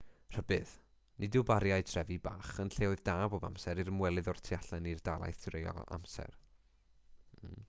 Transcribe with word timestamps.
rhybudd 0.35 0.69
nid 1.23 1.35
yw 1.41 1.43
bariau 1.49 1.85
trefi 1.89 2.17
bach 2.29 2.49
yn 2.63 2.73
lleoedd 2.77 3.03
da 3.09 3.15
bob 3.35 3.45
amser 3.51 3.83
i'r 3.83 3.93
ymwelydd 3.93 4.33
o'r 4.33 4.43
tu 4.49 4.59
allan 4.61 4.89
i'r 4.95 5.05
dalaith 5.11 5.47
dreulio 5.51 5.89
amser 5.99 6.37